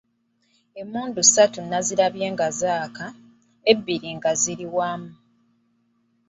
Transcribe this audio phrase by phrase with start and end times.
[0.81, 3.05] Emmundu ssatu nazirabye nga zaaka,
[3.71, 5.11] ebbiri nga ziri wamu.